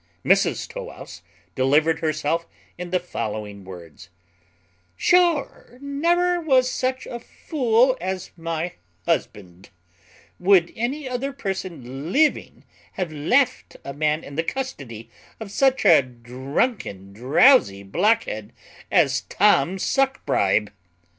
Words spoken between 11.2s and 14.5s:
person living have left a man in the